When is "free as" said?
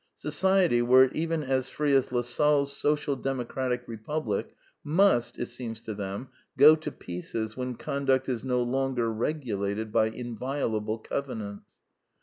1.69-2.11